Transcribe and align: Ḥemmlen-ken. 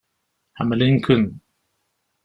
Ḥemmlen-ken. 0.57 1.25